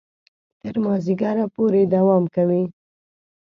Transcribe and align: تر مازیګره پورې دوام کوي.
تر 0.61 0.75
مازیګره 0.83 1.45
پورې 1.55 1.81
دوام 1.93 2.23
کوي. 2.35 2.63